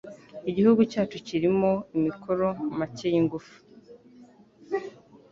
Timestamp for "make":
2.77-3.05